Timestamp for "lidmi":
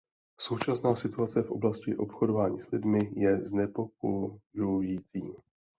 2.67-3.11